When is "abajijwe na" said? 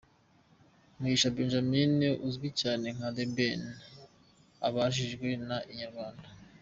4.67-5.57